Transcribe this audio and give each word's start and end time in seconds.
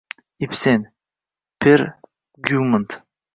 Ibsen. 0.45 0.87
“Per 1.59 1.85
Gyunt” 2.47 2.99